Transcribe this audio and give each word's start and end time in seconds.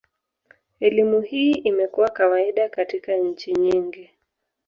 Elimu 0.79 1.21
hii 1.21 1.51
imekuwa 1.51 2.09
kawaida 2.09 2.69
katika 2.69 3.15
nchi 3.17 3.53
nyingi. 3.55 4.09